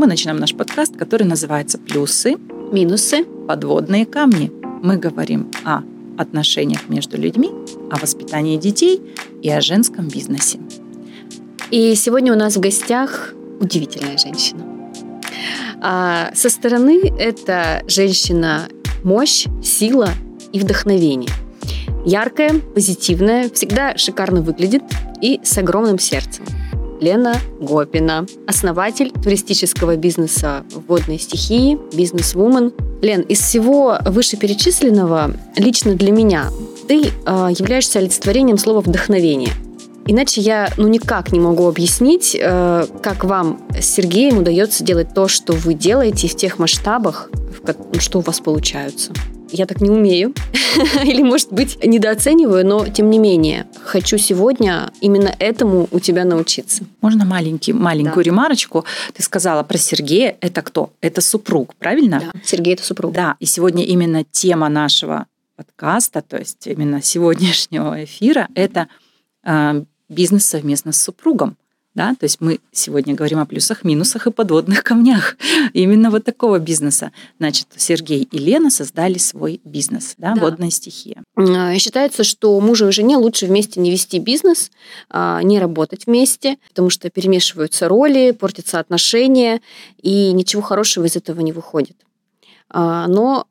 [0.00, 2.36] мы начинаем наш подкаст, который называется «Плюсы,
[2.72, 4.50] минусы, подводные камни».
[4.82, 5.82] Мы говорим о
[6.16, 7.50] отношениях между людьми,
[7.90, 9.02] о воспитании детей
[9.42, 10.58] и о женском бизнесе.
[11.70, 14.64] И сегодня у нас в гостях удивительная женщина.
[15.82, 18.68] А со стороны это женщина
[19.04, 20.08] мощь, сила
[20.50, 21.30] и вдохновение.
[22.06, 24.82] Яркая, позитивная, всегда шикарно выглядит
[25.20, 26.46] и с огромным сердцем.
[27.00, 32.72] Лена Гопина, основатель туристического бизнеса «Водные стихии», бизнес-вумен.
[33.02, 36.50] Лен, из всего вышеперечисленного, лично для меня,
[36.88, 39.52] ты э, являешься олицетворением слова «вдохновение».
[40.06, 45.28] Иначе я ну, никак не могу объяснить, э, как вам с Сергеем удается делать то,
[45.28, 49.12] что вы делаете в тех масштабах, в, что у вас получаются
[49.52, 50.34] я так не умею.
[51.04, 56.84] Или, может быть, недооцениваю, но тем не менее, хочу сегодня именно этому у тебя научиться.
[57.00, 58.30] Можно маленький, маленькую да.
[58.30, 58.84] ремарочку?
[59.14, 60.36] Ты сказала про Сергея.
[60.40, 60.90] Это кто?
[61.00, 62.20] Это супруг, правильно?
[62.32, 63.12] Да, Сергей– это супруг.
[63.12, 68.88] Да, и сегодня именно тема нашего подкаста, то есть именно сегодняшнего эфира, это
[69.44, 71.56] э, бизнес совместно с супругом.
[71.94, 72.14] Да?
[72.14, 75.36] То есть мы сегодня говорим о плюсах, минусах и подводных камнях
[75.72, 77.10] именно вот такого бизнеса.
[77.38, 80.40] Значит, Сергей и Лена создали свой бизнес, да, да.
[80.40, 81.22] водная стихия.
[81.36, 84.70] А, считается, что мужу и жене лучше вместе не вести бизнес,
[85.08, 89.60] а, не работать вместе, потому что перемешиваются роли, портятся отношения,
[90.00, 91.96] и ничего хорошего из этого не выходит.
[92.68, 93.46] А, но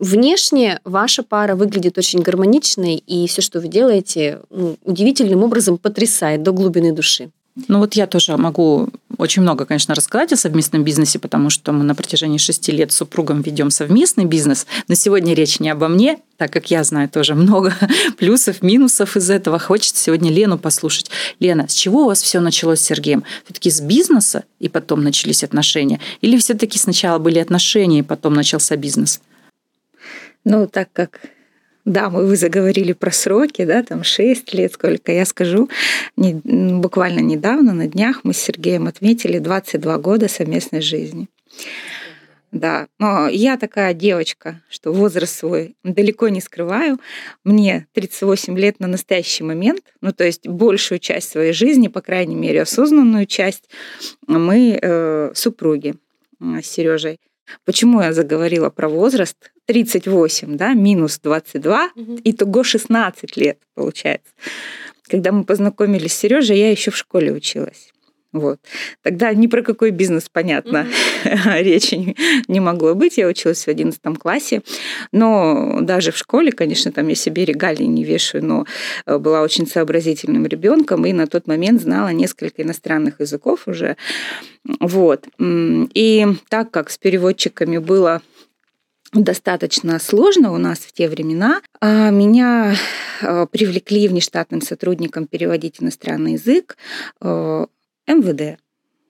[0.00, 6.42] Внешне ваша пара выглядит очень гармоничной, и все, что вы делаете, ну, удивительным образом потрясает
[6.42, 7.30] до глубины души.
[7.68, 11.84] Ну вот я тоже могу очень много, конечно, рассказать о совместном бизнесе, потому что мы
[11.84, 14.66] на протяжении шести лет с супругом ведем совместный бизнес.
[14.88, 17.74] Но сегодня речь не обо мне, так как я знаю тоже много
[18.18, 19.58] плюсов, минусов из этого.
[19.58, 21.10] Хочется сегодня Лену послушать.
[21.40, 23.24] Лена, с чего у вас все началось с Сергеем?
[23.44, 26.00] Все-таки с бизнеса и потом начались отношения?
[26.22, 29.20] Или все-таки сначала были отношения и потом начался бизнес?
[30.44, 31.20] Ну, так как
[31.84, 35.68] да, мы вы заговорили про сроки, да, там 6 лет, сколько я скажу.
[36.16, 41.28] Не, буквально недавно, на днях, мы с Сергеем отметили 22 года совместной жизни.
[42.52, 46.98] Да, но я такая девочка, что возраст свой далеко не скрываю.
[47.44, 52.34] Мне 38 лет на настоящий момент, ну то есть большую часть своей жизни, по крайней
[52.34, 53.70] мере осознанную часть,
[54.26, 55.94] мы э, супруги
[56.40, 57.20] с Сережей.
[57.64, 59.36] Почему я заговорила про возраст?
[59.66, 62.18] 38, да, минус 22, угу.
[62.24, 64.32] итого 16 лет получается.
[65.08, 67.92] Когда мы познакомились с Сережей, я еще в школе училась.
[68.32, 68.60] Вот.
[69.02, 70.86] Тогда ни про какой бизнес, понятно,
[71.24, 71.62] mm-hmm.
[71.62, 73.18] речи не могло быть.
[73.18, 74.62] Я училась в 11 классе.
[75.12, 78.66] Но даже в школе, конечно, там я себе регалии не вешаю, но
[79.06, 83.96] э, была очень сообразительным ребенком и на тот момент знала несколько иностранных языков уже.
[84.78, 85.26] Вот.
[85.40, 88.22] И так как с переводчиками было
[89.12, 91.60] достаточно сложно у нас в те времена.
[91.80, 92.76] А меня
[93.22, 96.76] э, привлекли внештатным сотрудником переводить иностранный язык
[97.20, 97.66] э,
[98.14, 98.58] МВД.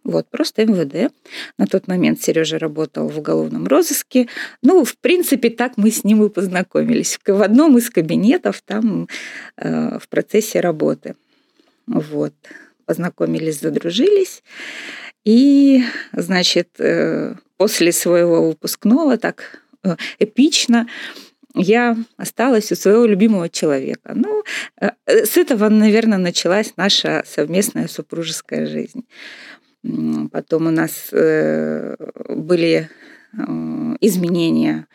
[0.03, 1.13] Вот, просто МВД.
[1.59, 4.29] На тот момент Сережа работал в уголовном розыске.
[4.63, 7.19] Ну, в принципе, так мы с ним и познакомились.
[7.27, 9.09] В одном из кабинетов там
[9.57, 11.17] э, в процессе работы.
[11.87, 12.33] Вот.
[12.87, 14.43] Познакомились, задружились.
[15.25, 20.89] И, значит, э, после своего выпускного так э, эпично
[21.55, 24.13] я осталась у своего любимого человека.
[24.15, 24.43] Ну,
[24.81, 29.07] э, с этого, наверное, началась наша совместная супружеская жизнь.
[30.31, 31.97] Потом у нас э,
[32.29, 32.89] были
[33.33, 34.87] э, изменения,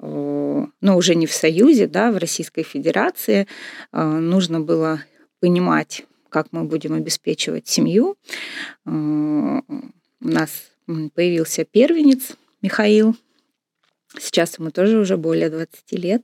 [0.00, 3.46] но уже не в Союзе, да, в Российской Федерации.
[3.92, 5.00] Нужно было
[5.40, 8.16] понимать, как мы будем обеспечивать семью.
[8.84, 9.62] У
[10.20, 10.50] нас
[11.14, 13.16] появился первенец Михаил,
[14.18, 16.22] Сейчас ему тоже уже более 20 лет.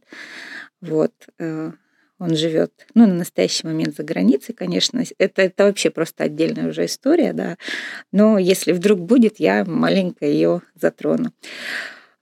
[0.80, 1.12] Вот.
[1.38, 1.72] Э,
[2.18, 5.02] он живет, ну, на настоящий момент за границей, конечно.
[5.18, 7.56] Это, это вообще просто отдельная уже история, да.
[8.12, 11.32] Но если вдруг будет, я маленько ее затрону.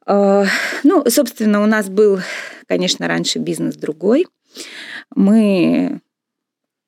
[0.06, 0.44] Э,
[0.84, 2.20] ну, собственно, у нас был,
[2.68, 4.26] конечно, раньше бизнес другой.
[5.14, 6.00] Мы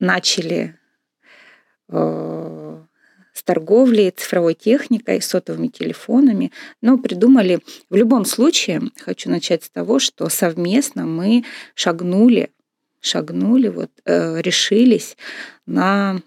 [0.01, 0.77] начали
[1.89, 2.83] э,
[3.39, 6.51] с торговлей, цифровой техникой, сотовыми телефонами.
[6.83, 11.45] Но придумали, в любом случае, хочу начать с того, что совместно мы
[11.75, 12.51] шагнули,
[13.01, 15.17] шагнули, вот, э, решились
[15.67, 16.21] на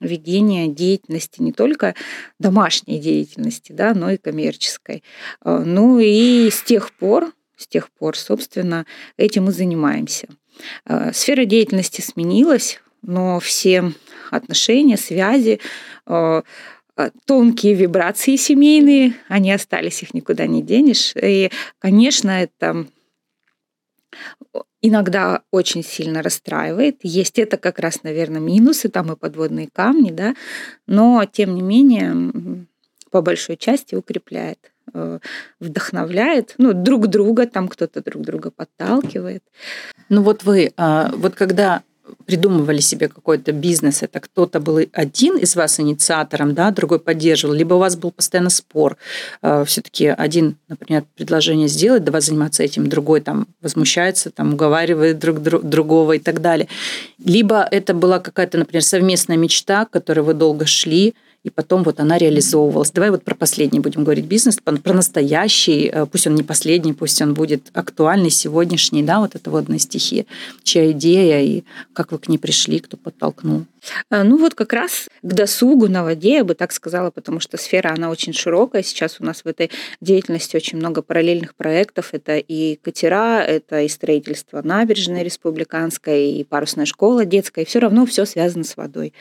[0.00, 1.94] ведение деятельности не только
[2.40, 5.04] домашней деятельности, да, но и коммерческой.
[5.44, 8.84] Э, ну и с тех пор, с тех пор, собственно,
[9.16, 10.26] этим мы занимаемся.
[10.86, 13.92] Э, сфера деятельности сменилась, но все
[14.32, 15.60] отношения, связи
[16.06, 16.42] э,
[16.96, 21.14] э, тонкие вибрации семейные, они остались, их никуда не денешь.
[21.16, 22.86] И, конечно, это
[24.80, 26.98] иногда очень сильно расстраивает.
[27.02, 30.34] Есть это как раз, наверное, минусы, там и подводные камни, да,
[30.86, 32.66] но тем не менее
[33.10, 34.58] по большой части укрепляет
[34.92, 35.18] э,
[35.60, 39.42] вдохновляет, ну, друг друга, там кто-то друг друга подталкивает.
[40.08, 41.82] Ну вот вы, а, вот когда
[42.26, 47.74] придумывали себе какой-то бизнес, это кто-то был один из вас инициатором, да, другой поддерживал, либо
[47.74, 48.96] у вас был постоянно спор.
[49.42, 55.40] А, Все-таки один, например, предложение сделать, давай заниматься этим, другой там возмущается, там уговаривает друг
[55.40, 56.68] другого и так далее.
[57.24, 61.14] Либо это была какая-то, например, совместная мечта, к которой вы долго шли,
[61.48, 62.90] и потом вот она реализовывалась.
[62.90, 67.20] Давай вот про последний будем говорить бизнес, про настоящий, э, пусть он не последний, пусть
[67.22, 70.26] он будет актуальный, сегодняшний, да, вот это водная стихия.
[70.62, 71.64] Чья идея и
[71.94, 73.64] как вы к ней пришли, кто подтолкнул?
[74.10, 77.56] Э, ну вот как раз к досугу на воде, я бы так сказала, потому что
[77.56, 78.82] сфера, она очень широкая.
[78.82, 79.70] Сейчас у нас в этой
[80.00, 82.10] деятельности очень много параллельных проектов.
[82.12, 88.06] Это и катера, это и строительство набережной республиканской, и парусная школа детская, и все равно
[88.06, 89.12] все связано с водой.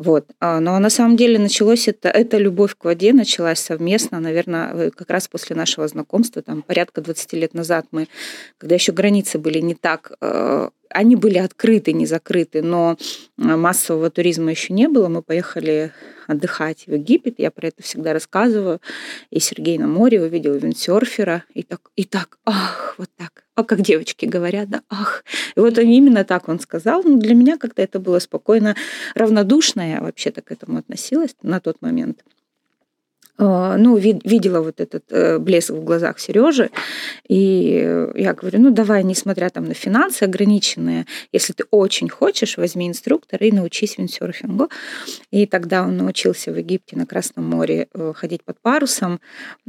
[0.00, 0.24] Вот.
[0.40, 4.90] А, но на самом деле началось это, эта любовь к воде началась совместно, наверное, э,
[4.90, 8.08] как раз после нашего знакомства, там порядка 20 лет назад мы,
[8.56, 12.96] когда еще границы были не так э, они были открыты, не закрыты, но
[13.38, 15.08] э, массового туризма еще не было.
[15.08, 15.92] Мы поехали
[16.26, 18.80] отдыхать в Египет, я про это всегда рассказываю.
[19.30, 23.44] И Сергей на море увидел виндсерфера, и так, и так, ах, вот так.
[23.54, 25.24] А как девочки говорят, да, ах.
[25.56, 27.02] И вот именно так он сказал.
[27.02, 28.76] Ну, для меня как-то это было спокойно,
[29.14, 32.24] равнодушно я вообще-то к этому относилась на тот момент.
[33.42, 36.70] А, ну, видела вот этот э, блеск в глазах Сережи,
[37.26, 42.86] и я говорю, ну, давай, несмотря там на финансы ограниченные, если ты очень хочешь, возьми
[42.86, 44.68] инструктора и научись виндсерфингу.
[45.30, 49.20] И тогда он научился в Египте на Красном море э, ходить под парусом.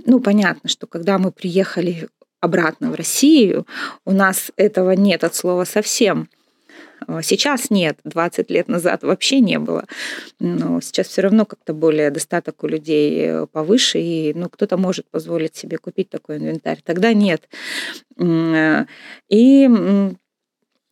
[0.05, 2.09] Ну, понятно, что когда мы приехали
[2.41, 3.65] обратно в Россию,
[4.05, 6.27] у нас этого нет от слова совсем.
[7.07, 9.85] А, сейчас нет, 20 лет назад вообще не было.
[10.39, 15.09] Но сейчас все равно как-то более достаток у людей э, повыше, и ну, кто-то может
[15.09, 16.79] позволить себе купить такой инвентарь.
[16.83, 17.47] Тогда нет.
[18.17, 18.85] Э,
[19.29, 19.67] и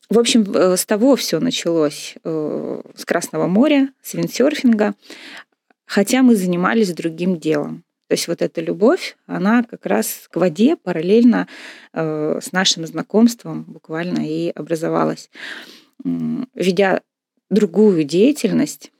[0.09, 4.95] в общем, э, с того все началось, с Красного моря, с виндсерфинга,
[5.85, 7.83] хотя мы занимались другим делом.
[8.07, 11.47] То есть вот эта любовь, она как раз к воде параллельно
[11.94, 15.29] с нашим знакомством буквально и образовалась
[16.04, 17.01] ведя
[17.50, 18.92] другую деятельность,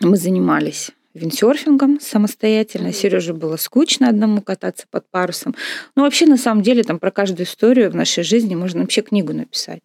[0.00, 2.92] мы занимались виндсерфингом самостоятельно.
[2.92, 5.54] Сереже было скучно одному кататься под парусом.
[5.94, 9.32] Но вообще, на самом деле, там про каждую историю в нашей жизни можно вообще книгу
[9.32, 9.80] написать.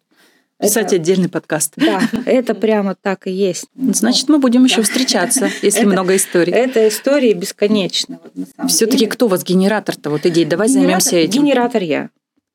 [0.60, 1.72] Писать это, отдельный подкаст.
[1.76, 3.66] Да, это прямо так и есть.
[3.74, 6.52] Значит, мы будем еще встречаться, если это, много историй.
[6.52, 8.20] Это истории бесконечно.
[8.34, 10.44] Вот, Все-таки кто у вас генератор-то вот идей?
[10.44, 11.44] Давай генератор, займемся этим.
[11.44, 12.10] Генератор я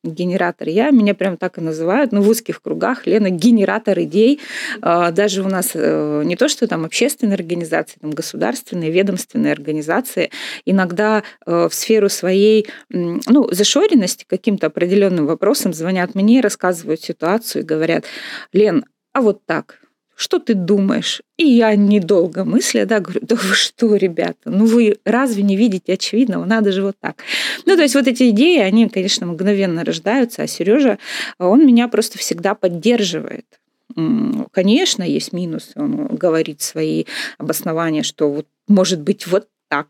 [0.05, 4.39] генератор я, меня прям так и называют, ну, в узких кругах, Лена генератор идей.
[4.81, 10.31] А, даже у нас э, не то, что там общественные организации, там государственные, ведомственные организации
[10.65, 17.65] иногда э, в сферу своей, ну, зашоренности каким-то определенным вопросом звонят мне, рассказывают ситуацию и
[17.65, 18.05] говорят,
[18.53, 19.79] Лен, а вот так,
[20.15, 21.21] что ты думаешь?
[21.37, 25.93] И я, недолго мысля, да, говорю, да вы что, ребята, ну вы разве не видите
[25.93, 26.45] очевидного?
[26.45, 27.17] Надо же вот так.
[27.65, 30.97] Ну, то есть вот эти идеи, они, конечно, мгновенно рождаются, а Сережа,
[31.37, 33.45] он меня просто всегда поддерживает.
[34.51, 35.71] Конечно, есть минусы.
[35.75, 37.05] Он говорит свои
[37.37, 39.87] обоснования, что вот может быть вот так.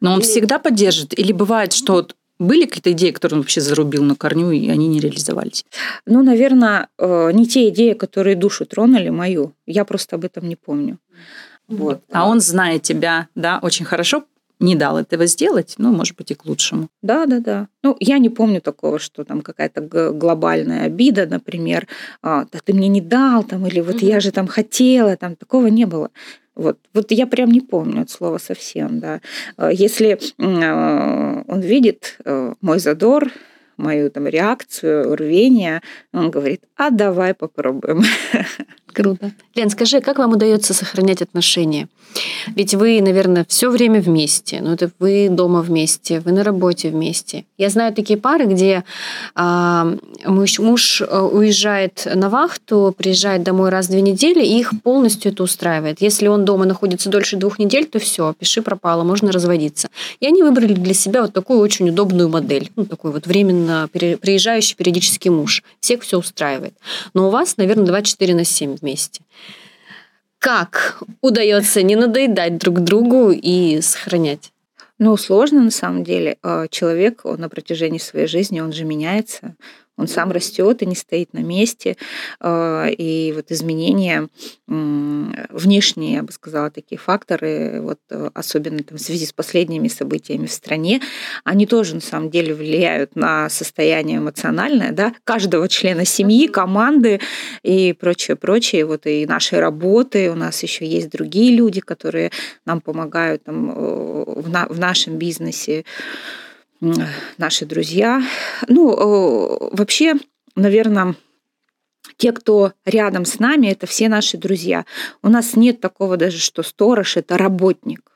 [0.00, 1.18] Но он всегда поддержит?
[1.18, 2.06] Или бывает, что
[2.38, 5.64] были какие-то идеи, которые он вообще зарубил на корню, и они не реализовались?
[6.06, 9.52] Ну, наверное, э, не те идеи, которые душу тронули, мою.
[9.66, 10.98] Я просто об этом не помню.
[11.68, 12.02] Вот.
[12.12, 14.24] А он, зная тебя, да, очень хорошо,
[14.60, 16.88] не дал этого сделать, ну, может быть, и к лучшему.
[17.02, 17.68] Да, да, да.
[17.82, 19.80] Ну, я не помню такого, что там какая-то
[20.12, 21.86] глобальная обида, например,
[22.22, 24.06] а, да ты мне не дал, там, или вот mm-hmm.
[24.06, 26.10] я же там хотела, там, такого не было.
[26.54, 29.20] Вот, вот я прям не помню от слова совсем, да.
[29.56, 33.30] А, если а, он видит э, мой задор,
[33.76, 35.82] мою там реакцию, рвение,
[36.12, 38.02] он говорит, а давай попробуем.
[38.94, 39.32] Круто.
[39.56, 41.88] Лен, скажи, как вам удается сохранять отношения?
[42.54, 44.60] Ведь вы, наверное, все время вместе.
[44.62, 47.44] Ну, это вы дома вместе, вы на работе вместе.
[47.58, 48.84] Я знаю такие пары, где
[49.34, 54.72] а, муж, муж э, уезжает на вахту, приезжает домой раз в две недели, и их
[54.82, 56.00] полностью это устраивает.
[56.00, 59.88] Если он дома находится дольше двух недель, то все, пиши пропало, можно разводиться.
[60.20, 62.70] И они выбрали для себя вот такую очень удобную модель.
[62.76, 65.64] Ну, такой вот временно приезжающий периодический муж.
[65.80, 66.74] Всех все устраивает.
[67.12, 69.22] Но у вас, наверное, 24 на 7 вместе.
[70.38, 74.52] Как удается не надоедать друг другу и сохранять?
[74.98, 76.36] Ну, сложно на самом деле.
[76.42, 79.56] А, человек он на протяжении своей жизни, он же меняется.
[79.96, 81.96] Он сам растет и не стоит на месте.
[82.40, 84.28] А, и вот изменения
[84.66, 88.00] внешние, я бы сказала, такие факторы, вот
[88.32, 91.00] особенно там, в связи с последними событиями в стране,
[91.44, 97.20] они тоже на самом деле влияют на состояние эмоциональное да, каждого члена семьи, команды
[97.62, 98.84] и прочее, прочее.
[98.86, 100.30] Вот и нашей работы.
[100.30, 102.30] У нас еще есть другие люди, которые
[102.64, 105.84] нам помогают там, э, в, на, в нашем бизнесе
[107.38, 108.22] наши друзья.
[108.68, 110.14] Ну, вообще,
[110.56, 111.14] наверное,
[112.16, 114.84] те, кто рядом с нами, это все наши друзья.
[115.22, 118.12] У нас нет такого даже, что сторож– это работник.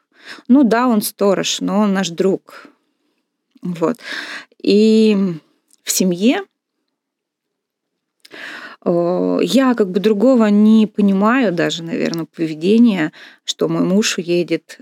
[0.46, 2.66] Ну да, он сторож, но он наш друг.
[3.62, 3.96] Вот.
[4.62, 5.16] И
[5.82, 6.42] в семье
[8.84, 13.12] я как бы другого не понимаю даже, наверное, поведения,
[13.44, 14.78] что мой муж уедет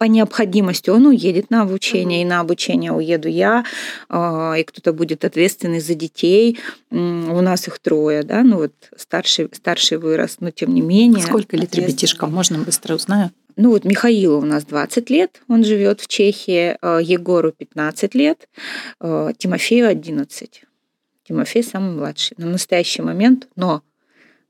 [0.00, 2.26] по необходимости он уедет на обучение, mm-hmm.
[2.26, 3.66] и на обучение уеду я,
[4.08, 6.58] а, и кто-то будет ответственный за детей.
[6.90, 6.96] У
[7.42, 11.22] нас их трое, да, ну вот старший, старший вырос, но тем не менее.
[11.22, 12.32] Сколько лет ребятишкам?
[12.32, 13.30] Можно быстро узнаю?
[13.56, 18.48] Ну вот Михаилу у нас 20 лет, он живет в Чехии, а, Егору 15 лет,
[19.00, 20.62] а, Тимофею 11.
[21.28, 23.82] Тимофей самый младший на настоящий момент, но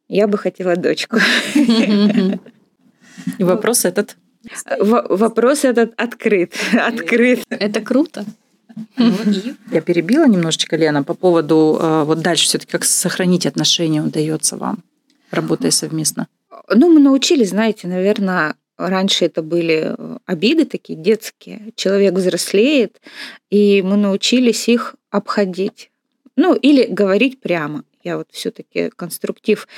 [0.06, 1.16] я бы хотела дочку.
[1.56, 4.16] И вопрос этот
[4.78, 6.54] Вопрос этот открыт.
[6.72, 7.44] открыт.
[7.48, 8.24] Это круто.
[8.96, 9.12] Ну,
[9.72, 14.78] Я перебила немножечко, Лена, по поводу э, вот дальше все-таки как сохранить отношения удается вам,
[15.30, 16.28] работая совместно?
[16.72, 21.72] Ну, мы научились, знаете, наверное, раньше это были обиды такие детские.
[21.74, 23.00] Человек взрослеет,
[23.50, 25.90] и мы научились их обходить.
[26.36, 27.84] Ну, или говорить прямо.
[28.02, 29.68] Я вот все-таки конструктив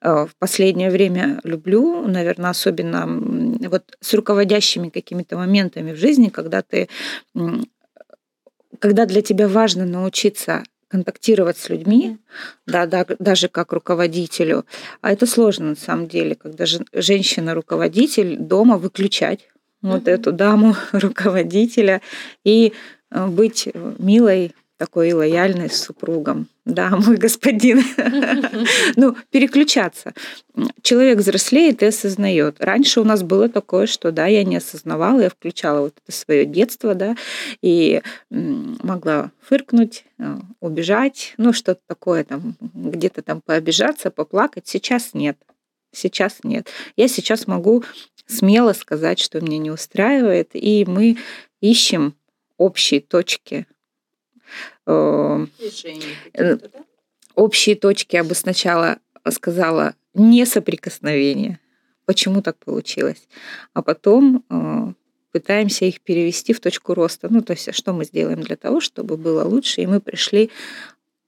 [0.00, 3.06] э, в последнее время люблю, наверное, особенно
[3.68, 6.88] вот с руководящими какими-то моментами в жизни, когда ты,
[8.78, 12.18] когда для тебя важно научиться контактировать с людьми,
[12.66, 14.64] да, да, даже как руководителю.
[15.00, 19.48] А это сложно на самом деле, когда женщина-руководитель дома выключать
[19.82, 22.00] вот эту даму руководителя
[22.44, 22.72] и
[23.10, 26.48] э, быть милой, такой лояльной с супругом.
[26.64, 27.82] Да, мой господин.
[28.96, 30.14] Ну, переключаться.
[30.82, 32.56] Человек взрослеет и осознает.
[32.60, 36.44] Раньше у нас было такое, что да, я не осознавала, я включала вот это свое
[36.46, 37.16] детство, да,
[37.60, 44.66] и могла фыркнуть, э, убежать, ну, что-то такое там, где-то там пообижаться, поплакать.
[44.66, 45.36] Сейчас нет.
[45.92, 46.68] Сейчас нет.
[46.96, 47.84] Я сейчас могу
[48.26, 51.18] смело сказать, что меня не устраивает, и мы
[51.60, 52.14] ищем
[52.56, 53.66] общие точки
[54.86, 55.46] Э,
[57.34, 58.98] общие точки, я бы сначала
[59.30, 61.58] сказала, не соприкосновение.
[62.06, 63.26] Почему так получилось?
[63.72, 64.92] А потом э,
[65.32, 67.28] пытаемся их перевести в точку роста.
[67.30, 70.50] Ну, то есть, что мы сделаем для того, чтобы было лучше, и мы пришли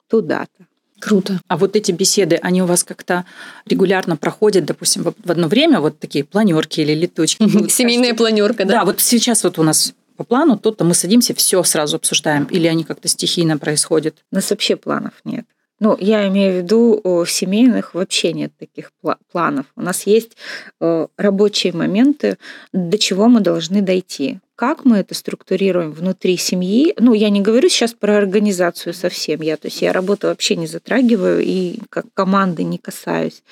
[0.08, 0.66] туда-то.
[1.00, 1.40] Круто.
[1.48, 3.26] А вот эти беседы, они у вас как-то
[3.66, 7.42] регулярно проходят, допустим, в одно время, вот такие планерки или летучки?
[7.68, 8.80] Семейная планерка, да?
[8.80, 12.44] Да, вот сейчас вот у нас по плану, то-то мы садимся, все сразу обсуждаем.
[12.44, 14.16] Или они как-то стихийно происходят?
[14.32, 15.46] У нас вообще планов нет.
[15.78, 18.92] Ну, я имею в виду, в семейных вообще нет таких
[19.30, 19.66] планов.
[19.76, 20.36] У нас есть
[20.80, 22.38] рабочие моменты,
[22.72, 24.38] до чего мы должны дойти.
[24.54, 26.94] Как мы это структурируем внутри семьи?
[26.98, 29.42] Ну, я не говорю сейчас про организацию совсем.
[29.42, 33.42] Я, то есть я работу вообще не затрагиваю и как команды не касаюсь.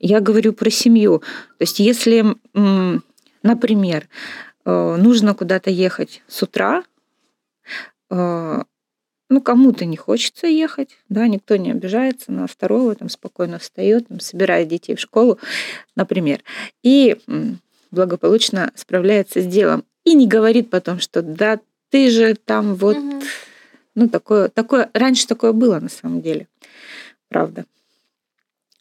[0.00, 1.20] Я говорю про семью.
[1.20, 2.34] То есть если,
[3.44, 6.84] например, Э, нужно куда-то ехать с утра,
[8.10, 8.62] э,
[9.30, 14.20] ну, кому-то не хочется ехать, да, никто не обижается на второго, там спокойно встает, там,
[14.20, 15.38] собирает детей в школу,
[15.96, 16.42] например,
[16.82, 17.18] и
[17.90, 19.84] благополучно справляется с делом.
[20.04, 21.58] И не говорит потом, что да,
[21.90, 23.22] ты же там вот, угу.
[23.94, 26.48] ну, такое, такое, раньше такое было на самом деле,
[27.28, 27.64] правда.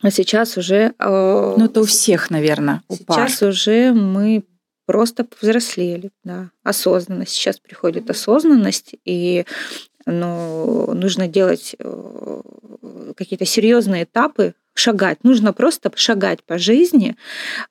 [0.02, 0.94] А сейчас уже...
[1.00, 3.50] Э, ну, это у всех, наверное, у Сейчас пар.
[3.50, 4.44] уже мы
[4.86, 7.34] просто повзрослели, да, осознанность.
[7.34, 9.46] Сейчас приходит осознанность, и
[10.06, 12.42] ну, нужно делать э,
[13.16, 15.24] какие-то серьезные этапы, шагать.
[15.24, 17.16] Нужно просто шагать по жизни,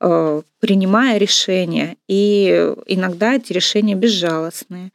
[0.00, 1.97] э, принимая решения.
[2.09, 4.92] И иногда эти решения безжалостные.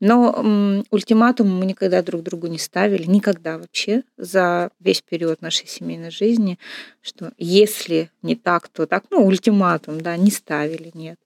[0.00, 6.10] Но ультиматум мы никогда друг другу не ставили, никогда вообще за весь период нашей семейной
[6.10, 6.58] жизни,
[7.00, 9.04] что если не так, то так.
[9.10, 11.18] Ну, ультиматум, да, не ставили, нет.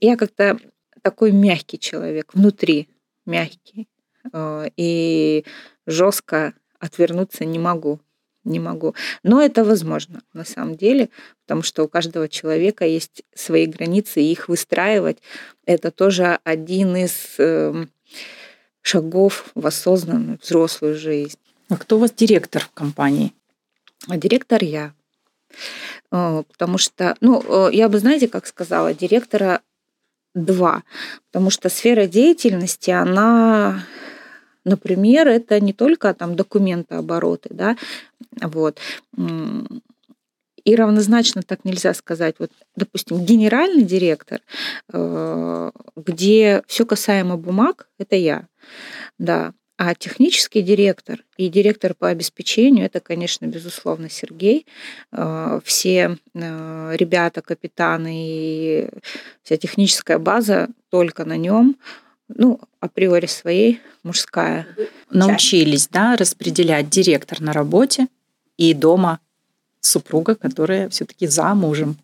[0.00, 0.58] Я как-то
[1.02, 2.88] такой мягкий человек, внутри
[3.26, 3.88] мягкий.
[4.32, 5.44] Э, и
[5.86, 8.00] жестко отвернуться не могу.
[8.48, 8.94] Не могу.
[9.22, 11.10] Но это возможно на самом деле,
[11.44, 15.18] потому что у каждого человека есть свои границы, и их выстраивать
[15.66, 17.90] это тоже один из эм,
[18.82, 21.38] шагов в осознанную взрослую жизнь.
[21.68, 23.34] А кто у вас директор в компании?
[24.08, 24.92] А директор я.
[26.10, 29.60] Э, потому что, ну, э, я бы, знаете, как сказала, директора
[30.34, 30.82] два.
[31.30, 33.84] Потому что сфера деятельности, она
[34.68, 37.76] Например, это не только там документообороты, да,
[38.40, 38.78] вот.
[40.64, 42.34] И равнозначно так нельзя сказать.
[42.38, 44.40] Вот, допустим, генеральный директор,
[44.92, 48.46] э, где все касаемо бумаг, это я,
[49.18, 49.54] да.
[49.78, 54.66] А технический директор и директор по обеспечению, это, конечно, безусловно, Сергей.
[55.12, 58.88] Э, все э, ребята, капитаны и
[59.42, 61.76] вся техническая база только на нем
[62.28, 64.66] ну, априори своей, мужская.
[65.10, 68.08] Научились, да, распределять директор на работе
[68.56, 69.20] и дома
[69.80, 71.96] супруга, которая все-таки за мужем.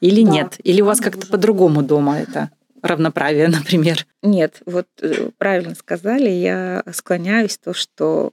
[0.00, 0.56] Или да, нет?
[0.62, 2.50] Или у вас как-то по-другому дома это
[2.82, 4.06] равноправие, например?
[4.22, 8.32] Нет, вот э, правильно сказали, я склоняюсь то, что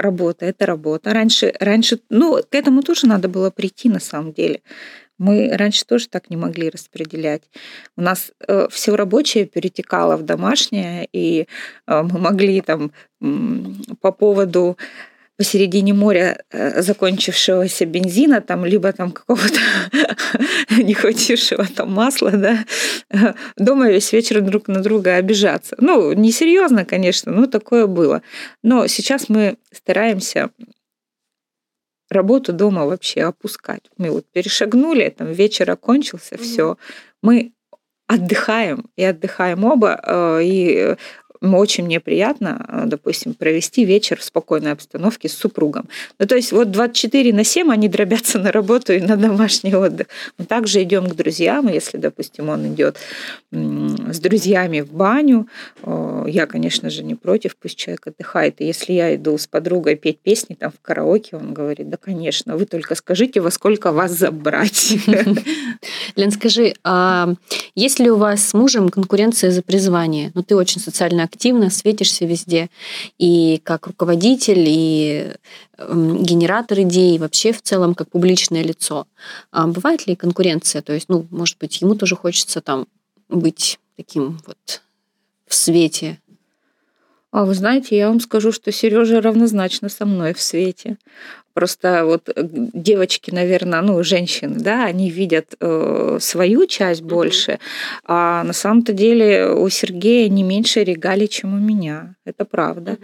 [0.00, 1.12] работа это работа.
[1.12, 4.60] Раньше, раньше, ну, к этому тоже надо было прийти на самом деле.
[5.18, 7.42] Мы раньше тоже так не могли распределять.
[7.96, 11.46] У нас э, все рабочее перетекало в домашнее, и
[11.86, 12.92] э, мы могли там
[14.00, 14.78] по поводу
[15.40, 19.58] посередине моря э, закончившегося бензина, там, либо там какого-то
[20.82, 22.66] не хватившего там масла, да,
[23.56, 25.76] дома весь вечер друг на друга обижаться.
[25.80, 28.20] Ну, несерьезно, конечно, но такое было.
[28.62, 30.50] Но сейчас мы стараемся
[32.10, 33.88] работу дома вообще опускать.
[33.96, 36.42] Мы вот перешагнули, там вечер окончился, mm-hmm.
[36.42, 36.76] все.
[37.22, 37.52] Мы
[38.08, 40.96] отдыхаем и отдыхаем оба, э, и
[41.42, 45.88] очень мне приятно, э, допустим, провести вечер в спокойной обстановке с супругом.
[46.18, 50.06] Ну, то есть вот 24 на 7 они дробятся на работу и на домашний отдых.
[50.38, 52.98] Мы также идем к друзьям, если, допустим, он идет
[53.52, 55.48] с друзьями в баню,
[55.82, 58.60] э, я, конечно же, не против, пусть человек отдыхает.
[58.60, 62.56] И если я иду с подругой петь песни там в караоке, он говорит, да, конечно,
[62.56, 64.94] вы только скажите, во сколько вас забрать.
[66.16, 67.34] Лен, скажи, а
[67.74, 70.32] есть ли у вас с мужем конкуренция за призвание?
[70.34, 72.68] Ну, ты очень социально активно, светишься везде.
[73.18, 75.32] И как руководитель, и
[75.78, 79.06] эм, генератор идей, и вообще в целом как публичное лицо.
[79.50, 80.82] А бывает ли конкуренция?
[80.82, 82.86] То есть, ну, может быть, ему тоже хочется там
[83.28, 84.82] быть таким вот
[85.46, 86.18] в свете
[87.32, 90.96] а вы знаете, я вам скажу, что Сережа равнозначно со мной в свете.
[91.52, 97.58] Просто вот э, девочки, наверное, ну, женщины, да, они видят э, свою часть больше, mm-hmm.
[98.04, 102.14] а на самом-то деле у Сергея не меньше регалий, чем у меня.
[102.24, 102.98] Это правда.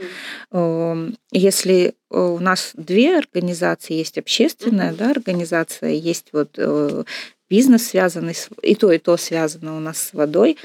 [0.52, 1.10] Mm-hmm.
[1.10, 4.96] Э, если у нас две организации, есть общественная mm-hmm.
[4.96, 7.02] да, организация, есть вот э,
[7.50, 10.56] бизнес связанный, с, и то, и то связано у нас с водой.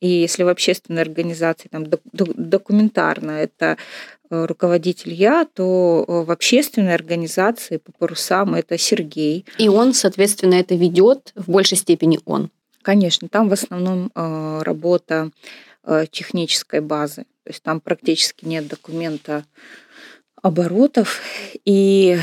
[0.00, 3.76] И если в общественной организации там документарно это
[4.30, 9.44] э, руководитель я, то э, в общественной организации по парусам это Сергей.
[9.58, 12.50] И он, соответственно, это ведет в большей степени он.
[12.82, 15.30] Конечно, там в основном э, работа
[16.10, 17.22] технической базы.
[17.44, 19.46] То есть там практически нет документа
[20.42, 21.22] оборотов.
[21.64, 22.18] И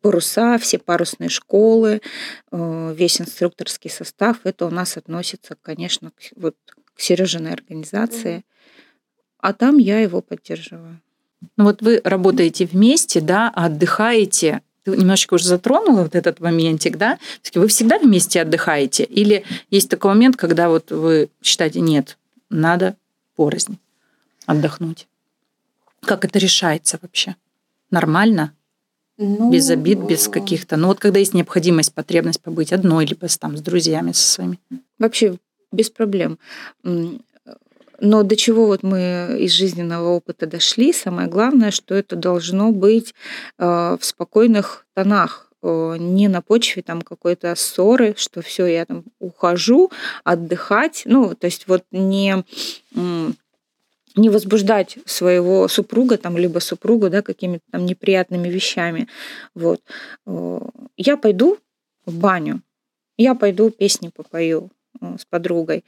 [0.00, 2.00] паруса, все парусные школы,
[2.50, 6.56] э, весь инструкторский состав, это у нас относится, конечно, к, вот,
[6.94, 8.44] к Сережиной организации.
[9.38, 11.00] А там я его поддерживаю.
[11.56, 14.62] Ну вот вы работаете вместе, да, отдыхаете.
[14.84, 17.18] Ты немножечко уже затронула вот этот моментик, да?
[17.54, 19.04] Вы всегда вместе отдыхаете?
[19.04, 22.18] Или есть такой момент, когда вот вы считаете, нет,
[22.50, 22.96] надо
[23.36, 23.78] порознь
[24.46, 25.06] отдохнуть?
[26.00, 27.36] Как это решается вообще?
[27.90, 28.54] Нормально?
[29.24, 30.76] Ну, без обид, без каких-то.
[30.76, 34.58] Ну вот когда есть необходимость, потребность побыть одной, либо там с друзьями со своими.
[34.98, 35.36] Вообще
[35.70, 36.38] без проблем.
[36.82, 43.14] Но до чего вот мы из жизненного опыта дошли, самое главное, что это должно быть
[43.58, 49.04] э, в спокойных тонах, э, не на почве там какой-то ссоры, что все, я там
[49.20, 49.92] ухожу
[50.24, 51.02] отдыхать.
[51.04, 52.44] Ну, то есть вот не
[54.16, 59.08] не возбуждать своего супруга там, либо супругу да, какими-то там неприятными вещами.
[59.54, 59.80] Вот.
[60.26, 60.60] Э,
[60.96, 61.58] я пойду
[62.06, 62.62] в баню,
[63.16, 64.70] я пойду песни попою
[65.00, 65.84] э, с подругой.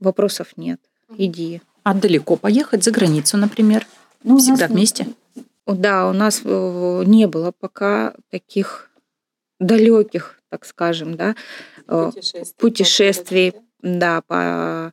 [0.00, 0.80] Вопросов нет.
[1.16, 1.60] Иди.
[1.82, 3.86] А далеко поехать за границу, например?
[4.24, 5.06] Ну, Всегда вместе?
[5.66, 8.90] Да, у нас э, не было пока таких
[9.58, 11.34] далеких, так скажем, да,
[11.86, 14.92] путешествий, путешествий да, по,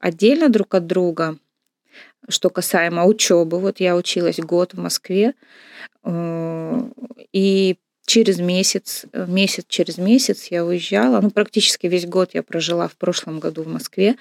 [0.00, 1.36] отдельно друг от друга.
[2.28, 5.34] Что касаемо учебы, вот я училась год в Москве,
[7.32, 11.20] и через месяц, месяц через месяц я уезжала.
[11.20, 14.16] Ну, практически весь год я прожила в прошлом году в Москве.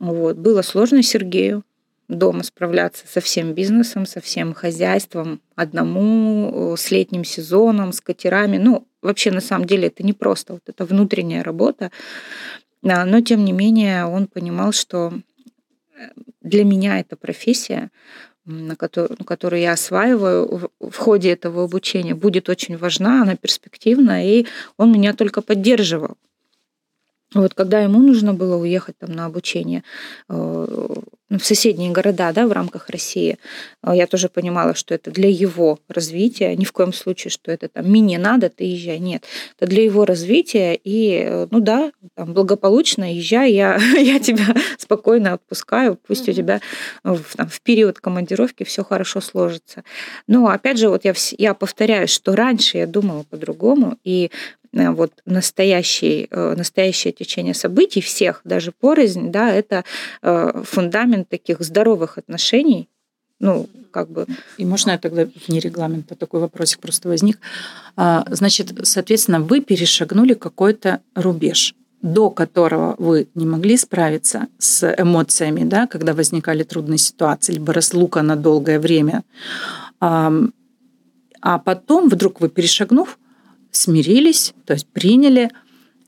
[0.00, 0.36] Вот.
[0.36, 1.62] Было сложно Сергею
[2.08, 8.58] дома справляться со всем бизнесом, со всем хозяйством одному, с летним сезоном, с катерами.
[8.58, 11.90] Ну, вообще, на самом деле, это не просто, вот это внутренняя работа.
[12.82, 15.35] Но, тем не менее, он понимал, что э,
[16.40, 17.90] для меня эта профессия,
[18.44, 24.46] на которую, которую я осваиваю в ходе этого обучения, будет очень важна, она перспективна, и
[24.76, 26.16] он меня только поддерживал.
[27.36, 29.84] Вот когда ему нужно было уехать там на обучение
[30.30, 30.66] э,
[31.28, 33.36] в соседние города, да, в рамках России,
[33.82, 37.68] э, я тоже понимала, что это для его развития, ни в коем случае, что это
[37.68, 39.24] там мне надо, ты езжай, нет,
[39.58, 45.34] это для его развития, и, э, ну да, там, благополучно езжай, я, я тебя спокойно
[45.34, 46.62] отпускаю, пусть у тебя
[47.04, 49.84] в, там, в период командировки все хорошо сложится.
[50.26, 54.30] Но опять же, вот я, я повторяю, что раньше я думала по-другому, и
[54.76, 59.84] вот настоящий, э, настоящее течение событий всех, даже порознь, да, это
[60.22, 62.88] э, фундамент таких здоровых отношений,
[63.40, 64.26] ну, как бы.
[64.58, 67.38] И можно я тогда вне регламента такой вопросик просто возник.
[67.96, 75.64] А, значит, соответственно, вы перешагнули какой-то рубеж, до которого вы не могли справиться с эмоциями,
[75.64, 79.22] да, когда возникали трудные ситуации, либо разлука на долгое время.
[80.00, 83.18] А потом вдруг вы, перешагнув,
[83.76, 85.50] смирились, то есть приняли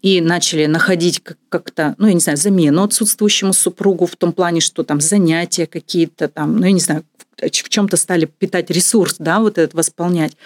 [0.03, 4.85] и начали находить как-то, ну, я не знаю, замену отсутствующему супругу в том плане, что
[4.85, 7.05] там занятия какие-то там, ну, я не знаю,
[7.37, 10.37] в чем-то стали питать ресурс, да, вот этот восполнять.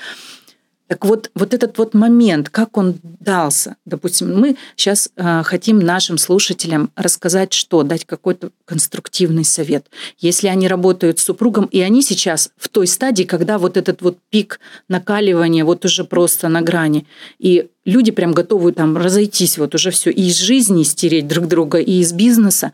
[0.93, 6.19] Так вот, вот этот вот момент, как он дался, допустим, мы сейчас э, хотим нашим
[6.19, 9.87] слушателям рассказать, что дать какой-то конструктивный совет.
[10.19, 14.19] Если они работают с супругом, и они сейчас в той стадии, когда вот этот вот
[14.29, 17.07] пик накаливания вот уже просто на грани,
[17.39, 21.79] и люди прям готовы там разойтись, вот уже все, и из жизни стереть друг друга,
[21.79, 22.73] и из бизнеса.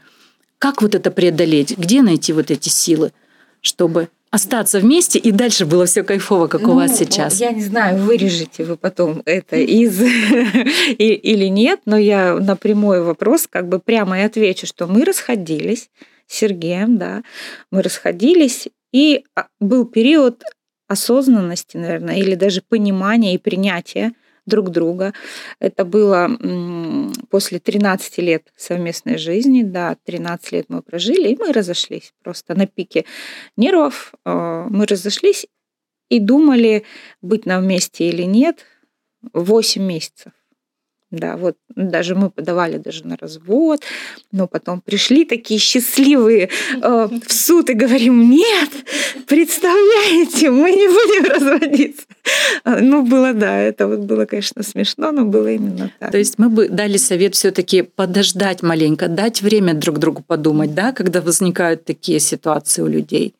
[0.58, 1.78] Как вот это преодолеть?
[1.78, 3.12] Где найти вот эти силы,
[3.60, 7.40] чтобы остаться вместе, и дальше было все кайфово, как ну, у вас сейчас?
[7.40, 10.00] Я не знаю, вырежете вы потом это из
[10.98, 15.90] или нет, но я на прямой вопрос как бы прямо и отвечу, что мы расходились
[16.26, 17.22] с Сергеем, да,
[17.70, 20.42] мы расходились, и а, был период
[20.88, 24.12] осознанности, наверное, или даже понимания и принятия
[24.48, 25.12] друг друга.
[25.60, 26.28] Это было
[27.30, 32.66] после 13 лет совместной жизни, да, 13 лет мы прожили, и мы разошлись просто на
[32.66, 33.04] пике
[33.56, 34.14] нервов.
[34.24, 35.46] Э, мы разошлись
[36.08, 36.84] и думали,
[37.22, 38.64] быть нам вместе или нет,
[39.32, 40.32] 8 месяцев.
[41.10, 43.80] Да, вот даже мы подавали даже на развод,
[44.30, 46.50] но потом пришли такие счастливые
[46.82, 48.68] э, в суд и говорим, нет,
[49.26, 52.02] представляете, мы не будем разводиться.
[52.64, 56.10] А, ну, было, да, это вот было, конечно, смешно, но было именно так.
[56.12, 60.74] То есть мы бы дали совет все таки подождать маленько, дать время друг другу подумать,
[60.74, 63.34] да, когда возникают такие ситуации у людей.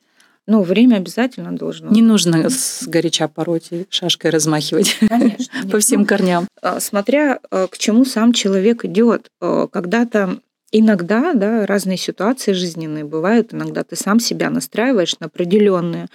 [0.49, 1.91] Ну, время обязательно должно.
[1.91, 6.49] Не нужно с горяча пороть и шашкой размахивать Конечно, по всем корням.
[6.63, 9.29] А, смотря а, к чему сам человек идет.
[9.41, 13.55] А, когда-то Иногда, да, разные ситуации жизненные бывают.
[13.55, 16.09] Иногда ты сам себя настраиваешь на определенные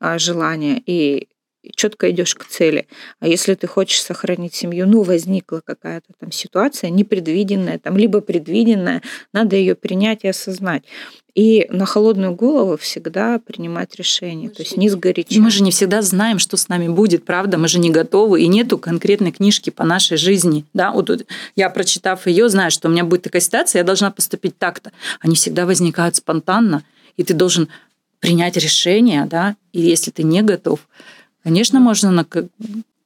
[0.00, 1.28] желания и
[1.74, 2.86] четко идешь к цели.
[3.20, 9.02] А если ты хочешь сохранить семью, ну, возникла какая-то там ситуация непредвиденная, там, либо предвиденная,
[9.32, 10.84] надо ее принять и осознать.
[11.38, 15.40] И на холодную голову всегда принимать решение, то есть не сгоряча.
[15.40, 17.58] Мы же не всегда знаем, что с нами будет, правда?
[17.58, 20.64] Мы же не готовы, и нету конкретной книжки по нашей жизни.
[20.74, 20.90] Да?
[20.90, 21.24] Вот
[21.54, 24.90] я, прочитав ее, знаю, что у меня будет такая ситуация, я должна поступить так-то.
[25.20, 26.82] Они всегда возникают спонтанно,
[27.16, 27.68] и ты должен
[28.18, 30.88] принять решение, да, и если ты не готов,
[31.44, 32.26] конечно, можно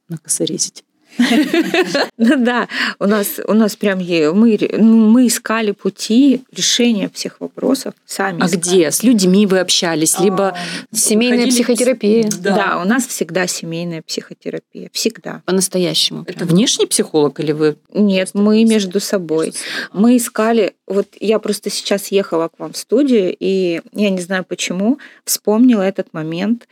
[0.09, 0.85] накосорезить.
[2.19, 8.43] Ну да, у нас, у нас прям мы, мы искали пути решения всех вопросов сами.
[8.43, 8.91] А где?
[8.91, 10.19] С людьми вы общались?
[10.21, 10.57] Либо а,
[10.93, 12.29] семейная психотерапия?
[12.41, 12.81] Да.
[12.83, 14.89] у нас всегда семейная психотерапия.
[14.93, 15.43] Всегда.
[15.45, 16.25] По-настоящему.
[16.27, 17.77] Это внешний психолог или вы?
[17.93, 19.53] Нет, мы между собой.
[19.93, 20.75] Мы искали...
[20.87, 25.83] Вот я просто сейчас ехала к вам в студию, и я не знаю почему, вспомнила
[25.83, 26.69] этот момент,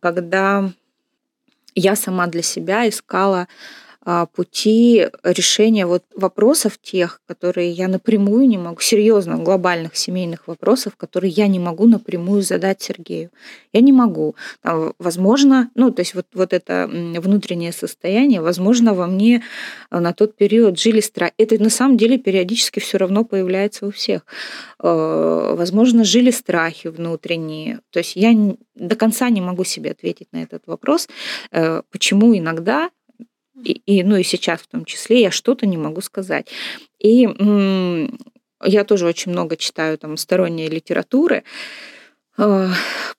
[0.00, 0.70] когда
[1.78, 3.48] я сама для себя искала
[4.34, 11.30] пути решения вот вопросов тех, которые я напрямую не могу, серьезно, глобальных семейных вопросов, которые
[11.30, 13.30] я не могу напрямую задать Сергею.
[13.72, 14.34] Я не могу.
[14.98, 19.42] Возможно, ну, то есть вот, вот это внутреннее состояние, возможно, во мне
[19.90, 21.34] а, на тот период жили страхи.
[21.36, 24.22] Это на самом деле периодически все равно появляется у всех.
[24.78, 27.80] А, возможно, жили страхи внутренние.
[27.90, 28.32] То есть я
[28.74, 31.08] до конца не могу себе ответить на этот вопрос,
[31.50, 32.90] э, почему иногда
[33.64, 36.48] и, и, ну и сейчас в том числе я что-то не могу сказать.
[36.98, 37.28] И
[38.64, 41.44] я тоже очень много читаю там сторонней литературы
[42.36, 42.68] э,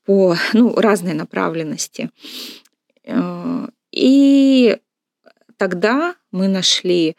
[0.06, 2.10] по ну, разной направленности.
[3.06, 4.78] Э, и
[5.58, 7.15] тогда мы нашли,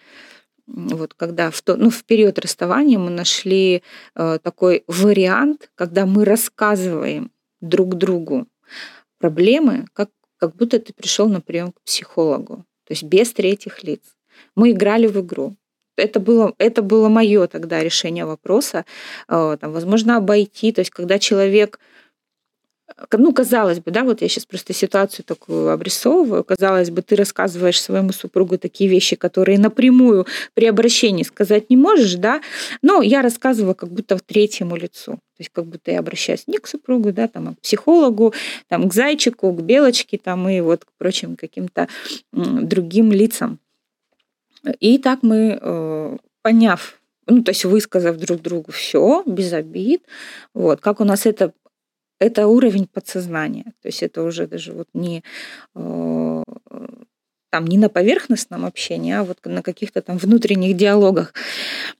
[0.66, 3.82] вот когда в, то, ну, в период расставания мы нашли
[4.14, 7.30] э, такой вариант, когда мы рассказываем
[7.60, 8.46] друг другу
[9.18, 14.00] проблемы, как, как будто ты пришел на прием к психологу то есть без третьих лиц.
[14.56, 15.54] Мы играли в игру.
[15.96, 18.84] Это было, это было мое тогда решение вопроса.
[19.28, 20.72] Э, там, возможно, обойти.
[20.72, 21.78] То есть, когда человек
[23.12, 27.80] ну, казалось бы, да, вот я сейчас просто ситуацию такую обрисовываю, казалось бы, ты рассказываешь
[27.80, 32.40] своему супругу такие вещи, которые напрямую при обращении сказать не можешь, да,
[32.82, 36.58] но я рассказываю как будто в третьему лицу, то есть как будто я обращаюсь не
[36.58, 38.34] к супругу, да, там, а к психологу,
[38.68, 41.88] там, к зайчику, к белочке, там, и вот к прочим каким-то
[42.32, 43.58] другим лицам.
[44.78, 50.02] И так мы, э, поняв ну, то есть высказав друг другу все без обид,
[50.52, 51.52] вот, как у нас это
[52.20, 53.72] это уровень подсознания.
[53.82, 55.24] То есть это уже даже вот не
[55.74, 56.42] э,
[57.50, 61.34] там не на поверхностном общении, а вот на каких-то там внутренних диалогах.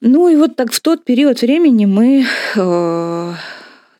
[0.00, 2.24] Ну и вот так в тот период времени мы
[2.56, 3.35] э,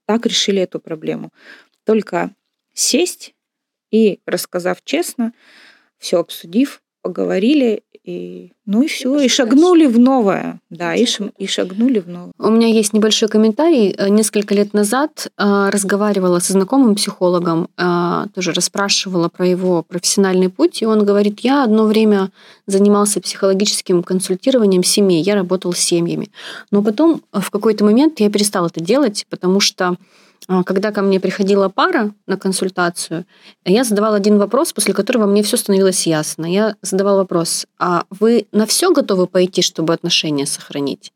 [0.07, 1.31] так решили эту проблему.
[1.85, 2.31] Только
[2.75, 3.35] сесть
[3.91, 5.33] и рассказав честно,
[5.99, 11.47] все обсудив, поговорили, и, ну и все, и шагнули в новое, да, и, ш, и
[11.47, 12.33] шагнули в новое.
[12.39, 13.95] У меня есть небольшой комментарий.
[13.97, 20.49] Э, несколько лет назад э, разговаривала со знакомым психологом, э, тоже расспрашивала про его профессиональный
[20.49, 22.31] путь, и он говорит, я одно время
[22.67, 26.31] занимался психологическим консультированием семей, я работал с семьями,
[26.71, 29.97] но потом в какой-то момент я перестал это делать, потому что
[30.65, 33.25] когда ко мне приходила пара на консультацию,
[33.65, 36.47] я задавала один вопрос, после которого мне все становилось ясно.
[36.47, 41.13] Я задавала вопрос, а вы на все готовы пойти, чтобы отношения сохранить?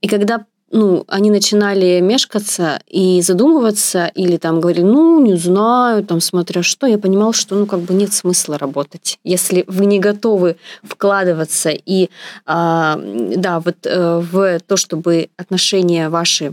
[0.00, 6.20] И когда ну, они начинали мешкаться и задумываться, или там говорили, ну, не знаю, там,
[6.20, 9.18] смотря что, я понимал, что, ну, как бы нет смысла работать.
[9.24, 12.10] Если вы не готовы вкладываться и,
[12.44, 16.52] а, да, вот э, в то, чтобы отношения ваши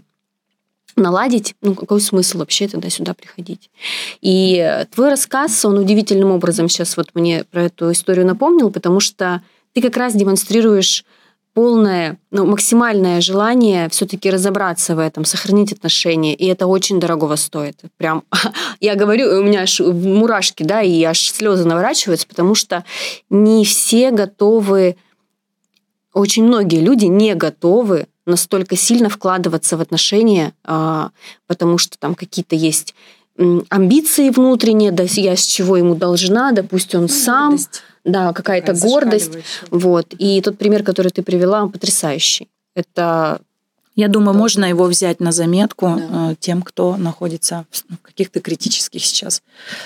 [0.95, 3.69] наладить, ну какой смысл вообще тогда сюда приходить?
[4.21, 9.41] И твой рассказ, он удивительным образом сейчас вот мне про эту историю напомнил, потому что
[9.73, 11.03] ты как раз демонстрируешь
[11.55, 17.79] полное, ну, максимальное желание все-таки разобраться в этом, сохранить отношения, и это очень дорогого стоит.
[17.95, 18.23] Прям,
[18.81, 22.83] я говорю, у меня аж мурашки, да, и аж слезы наворачиваются, потому что
[23.29, 24.97] не все готовы,
[26.13, 31.11] очень многие люди не готовы настолько сильно вкладываться в отношения, а,
[31.47, 32.95] потому что там какие-то есть
[33.69, 37.83] амбиции внутренние, да, я с чего ему должна, да пусть он ну, сам, гордость.
[38.05, 39.31] да, какая-то Такая гордость,
[39.71, 40.13] вот.
[40.17, 42.47] И тот пример, который ты привела, он потрясающий.
[42.75, 43.41] Это
[43.95, 46.31] я думаю, можно его взять на заметку да.
[46.31, 49.41] Э, тем, кто находится в каких-то критических сейчас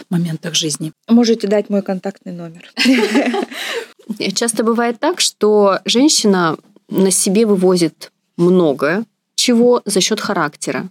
[0.10, 0.93] моментах жизни.
[1.08, 2.71] Можете дать мой контактный номер.
[4.34, 6.58] Часто бывает так, что женщина
[6.89, 10.89] на себе вывозит многое, чего за счет характера,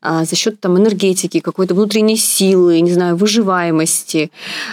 [0.00, 4.30] а, за счет там энергетики, какой-то внутренней силы, не знаю, выживаемости.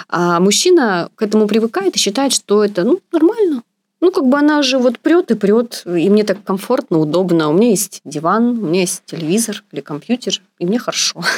[0.10, 3.64] А мужчина к этому привыкает и считает, что это ну, нормально.
[4.00, 7.50] Ну, как бы она же вот прет и прет, и мне так комфортно, удобно.
[7.50, 11.22] У меня есть диван, у меня есть телевизор или компьютер, и мне хорошо.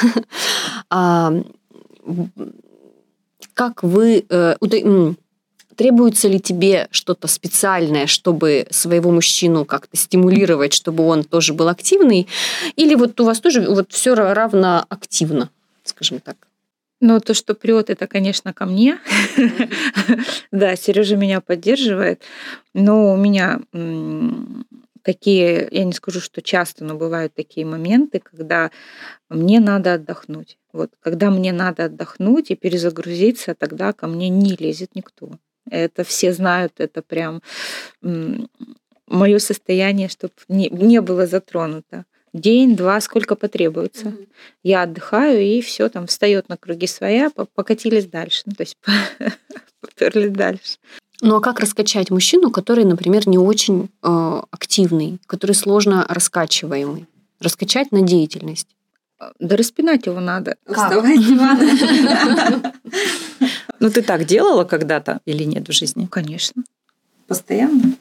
[0.91, 1.32] А,
[3.54, 4.56] как вы э,
[5.80, 12.28] Требуется ли тебе что-то специальное, чтобы своего мужчину как-то стимулировать, чтобы он тоже был активный?
[12.76, 15.50] Или вот у вас тоже вот все равно активно,
[15.86, 16.36] скажем так?
[17.00, 19.00] Ну, то, что прет, это, конечно, ко мне.
[20.52, 22.24] Да, Сережа меня поддерживает.
[22.74, 23.62] Но у меня
[25.02, 28.70] такие, я не скажу, что часто, но бывают такие моменты, когда
[29.30, 30.58] мне надо отдохнуть.
[30.74, 35.39] Вот когда мне надо отдохнуть и перезагрузиться, тогда ко мне не лезет никто.
[35.69, 37.41] Это все знают, это прям
[39.08, 42.05] мое состояние, чтобы не, не было затронуто.
[42.32, 44.05] День, два, сколько потребуется.
[44.05, 44.27] Mm-hmm.
[44.63, 48.43] Я отдыхаю, и все там встает на круги своя, покатились дальше.
[48.45, 48.77] Ну, то есть
[49.82, 50.77] поперли дальше.
[51.21, 57.08] Ну а как раскачать мужчину, который, например, не очень э, активный, который сложно раскачиваемый?
[57.41, 58.67] Раскачать на деятельность.
[59.39, 60.55] Да распинать его надо.
[60.65, 60.93] Как?
[63.80, 66.08] Ну, ты так делала когда-то или нет в жизни?
[66.12, 66.63] Конечно.
[67.28, 67.95] Постоянно?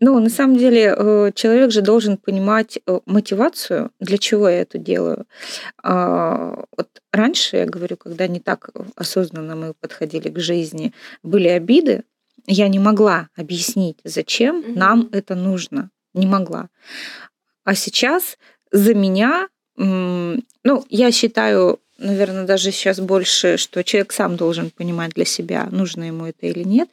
[0.00, 4.78] Ну, на самом деле, э, человек же должен понимать э, мотивацию, для чего я это
[4.78, 5.26] делаю.
[5.82, 10.92] А, вот раньше, я говорю, когда не так осознанно мы подходили к жизни,
[11.24, 12.04] были обиды,
[12.46, 14.78] я не могла объяснить, зачем mm-hmm.
[14.78, 15.90] нам это нужно.
[16.14, 16.68] Не могла.
[17.64, 18.38] А сейчас
[18.72, 25.24] за меня, ну, я считаю, наверное, даже сейчас больше, что человек сам должен понимать для
[25.24, 26.88] себя, нужно ему это или нет.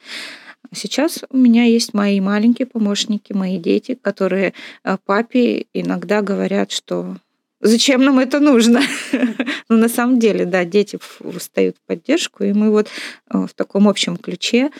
[0.74, 4.52] Сейчас у меня есть мои маленькие помощники, мои дети, которые
[4.84, 7.16] э, папе иногда говорят, что
[7.60, 8.82] зачем нам это нужно?
[9.68, 10.98] Но на самом деле, да, дети
[11.36, 12.88] встают в поддержку, и мы вот
[13.30, 14.70] э, в таком общем ключе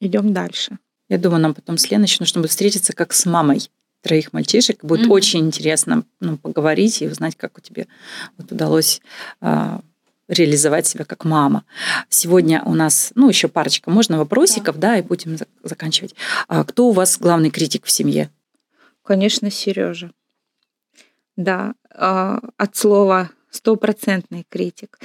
[0.00, 0.78] идем дальше.
[1.08, 3.68] Я думаю, нам потом с Леной еще нужно будет встретиться как с мамой
[4.04, 4.84] троих мальчишек.
[4.84, 5.12] Будет mm-hmm.
[5.12, 7.86] очень интересно ну, поговорить и узнать, как у тебя
[8.36, 9.00] вот удалось
[9.40, 9.80] а,
[10.28, 11.64] реализовать себя как мама.
[12.10, 16.14] Сегодня у нас, ну, еще парочка, можно вопросиков, да, да и будем заканчивать.
[16.48, 18.30] А кто у вас главный критик в семье?
[19.02, 20.12] Конечно, Сережа.
[21.36, 24.98] Да, а, от слова стопроцентный критик.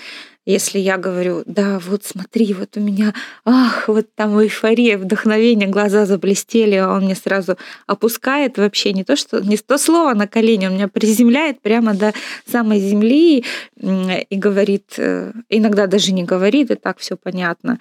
[0.50, 3.14] Если я говорю, да, вот смотри, вот у меня,
[3.46, 9.16] ах, вот там эйфория, вдохновение, глаза заблестели, а он мне сразу опускает вообще не то,
[9.16, 12.14] что не то слово на колени, он меня приземляет прямо до
[12.48, 13.46] самой земли
[13.78, 17.78] и говорит, э, иногда даже не говорит, и так все понятно.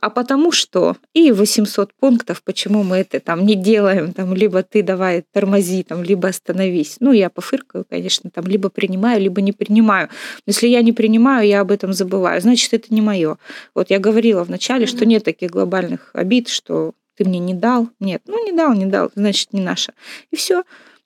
[0.00, 4.82] А, потому что и 800 пунктов, почему мы это там не делаем, там, либо ты
[4.82, 6.96] давай тормози, там, либо остановись.
[7.00, 10.08] Ну, я пофыркаю, конечно, там, либо принимаю, либо не принимаю.
[10.46, 13.38] Но если я не принимаю, я об этом забываю, значит, это не мое.
[13.74, 14.96] Вот я говорила вначале, mm-hmm.
[14.96, 17.88] что нет таких глобальных обид, что ты мне не дал.
[17.98, 19.92] Нет, ну, не дал, не дал, значит, не наше.
[20.30, 20.62] И все,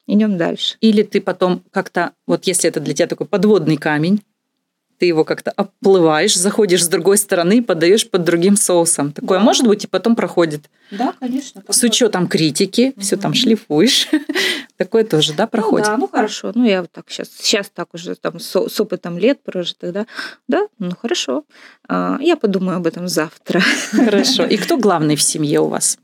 [0.07, 0.76] идем дальше.
[0.83, 4.20] Или ты потом как-то, вот если это для тебя такой подводный камень,
[5.02, 9.12] ты его как-то оплываешь, заходишь с другой стороны и подаешь под другим соусом.
[9.12, 9.44] Такое да.
[9.44, 10.70] может быть и потом проходит.
[10.92, 11.60] Да, конечно.
[11.68, 13.00] С учетом критики, угу.
[13.00, 14.06] все там шлифуешь.
[14.76, 15.88] Такое тоже, да, проходит.
[15.88, 16.52] Ну, да, ну хорошо.
[16.54, 20.06] Ну, я вот так сейчас, сейчас так уже там с, с опытом лет прожитых, да.
[20.46, 21.42] Да, ну хорошо.
[21.88, 23.60] А, я подумаю об этом завтра.
[23.90, 24.44] Хорошо.
[24.44, 25.98] И кто главный в семье у вас?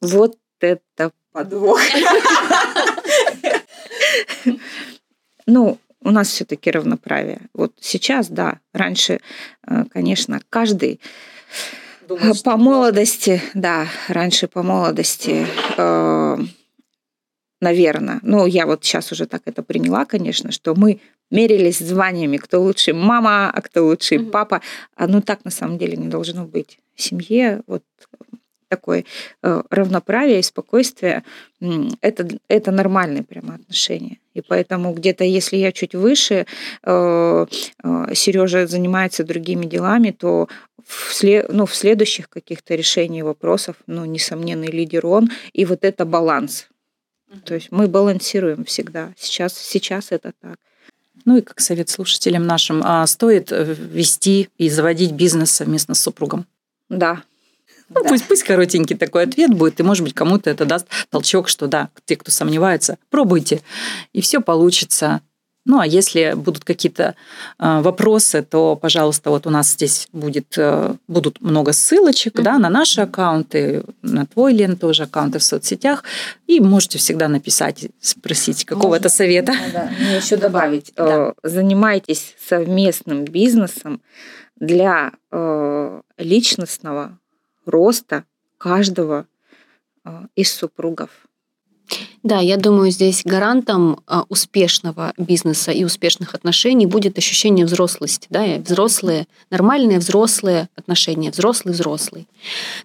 [0.00, 1.80] Вот это подвох.
[5.46, 7.40] Ну, у нас все-таки равноправие.
[7.54, 9.20] Вот сейчас, да, раньше,
[9.66, 11.00] э, конечно, каждый
[12.06, 16.38] Думаю, по молодости, да, раньше по молодости, э,
[17.60, 22.62] наверное, ну, я вот сейчас уже так это приняла, конечно, что мы мерились званиями, кто
[22.62, 23.86] лучший мама, а кто
[24.18, 24.30] mm-hmm.
[24.30, 24.60] папа.
[24.94, 26.78] А ну так на самом деле не должно быть.
[26.94, 27.82] В семье вот
[28.76, 29.04] такое
[29.42, 31.22] э, равноправие и спокойствие,
[32.00, 34.18] это, это нормальные прямо отношения.
[34.34, 36.46] И поэтому где-то, если я чуть выше,
[36.82, 37.46] э,
[37.84, 40.48] э, Сережа занимается другими делами, то
[40.84, 46.04] в, след, ну, в следующих каких-то решениях вопросов, ну, несомненный лидер он, и вот это
[46.04, 46.68] баланс.
[47.44, 49.12] То есть мы балансируем всегда.
[49.16, 50.58] Сейчас, сейчас это так.
[51.24, 56.46] Ну и как совет слушателям нашим, а стоит вести и заводить бизнес совместно с супругом?
[56.88, 57.22] Да,
[57.88, 58.08] ну, да.
[58.08, 61.90] пусть, пусть коротенький такой ответ будет, и, может быть, кому-то это даст толчок, что да,
[62.04, 63.62] те, кто сомневается, пробуйте,
[64.12, 65.20] и все получится.
[65.66, 67.14] Ну, а если будут какие-то
[67.58, 72.42] э, вопросы, то, пожалуйста, вот у нас здесь будет, э, будут много ссылочек mm-hmm.
[72.42, 76.04] да, на наши аккаунты, на твой, Лен, тоже аккаунты в соцсетях.
[76.46, 79.54] И можете всегда написать, спросить какого-то совета.
[79.72, 79.90] Да, да.
[79.98, 80.92] Мне еще добавить.
[80.96, 81.28] Да.
[81.28, 84.02] Э, занимайтесь совместным бизнесом
[84.56, 87.18] для э, личностного
[87.66, 88.24] роста
[88.58, 89.26] каждого
[90.04, 91.10] а, из супругов.
[92.22, 98.26] Да, я думаю, здесь гарантом а, успешного бизнеса и успешных отношений будет ощущение взрослости.
[98.30, 98.44] Да?
[98.58, 102.26] Взрослые, нормальные взрослые отношения, взрослый-взрослый.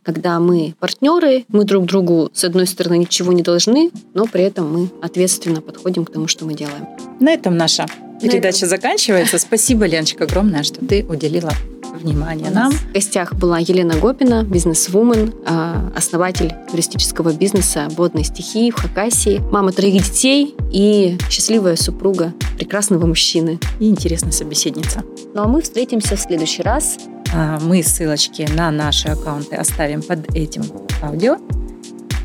[0.04, 4.72] Когда мы партнеры, мы друг другу, с одной стороны, ничего не должны, но при этом
[4.74, 6.86] мы ответственно подходим к тому, что мы делаем.
[7.22, 7.86] На этом наша
[8.22, 9.38] передача заканчивается.
[9.38, 11.52] Спасибо, Леночка, огромное, что ты уделила
[12.00, 12.72] внимание нам.
[12.72, 19.72] В гостях была Елена Гопина, бизнес-вумен, а, основатель туристического бизнеса «Водной стихии» в Хакасии, мама
[19.72, 23.60] троих детей и счастливая супруга прекрасного мужчины.
[23.80, 25.04] И интересная собеседница.
[25.34, 26.98] Ну а мы встретимся в следующий раз.
[27.34, 30.64] А, мы ссылочки на наши аккаунты оставим под этим
[31.02, 31.38] аудио.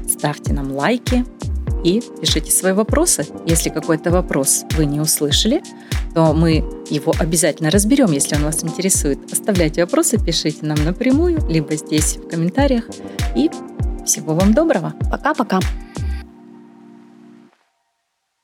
[0.08, 1.24] Ставьте нам лайки,
[1.84, 3.26] и пишите свои вопросы.
[3.46, 5.62] Если какой-то вопрос вы не услышали,
[6.14, 9.18] то мы его обязательно разберем, если он вас интересует.
[9.30, 12.84] Оставляйте вопросы, пишите нам напрямую, либо здесь в комментариях.
[13.36, 13.50] И
[14.04, 14.94] всего вам доброго.
[15.10, 15.60] Пока-пока.